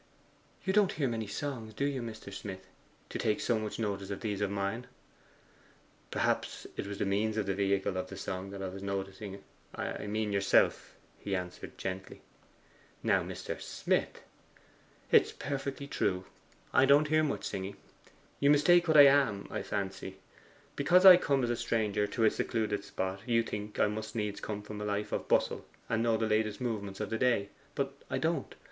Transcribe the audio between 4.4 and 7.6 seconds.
of mine?' 'Perhaps it was the means and